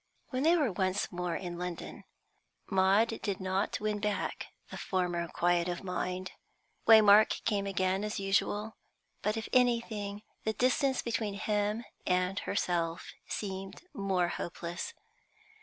[0.31, 2.05] When they were once more in London,
[2.71, 6.31] Maud did not win back the former quiet of mind.
[6.87, 8.77] Waymark came again as usual,
[9.21, 14.95] but if anything the distance between him and herself seemed more hopeless.